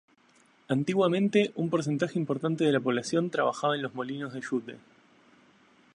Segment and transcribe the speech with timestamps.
[0.67, 4.79] Antiguamente un porcentaje importante de la población trabajaba en los molinos de yute.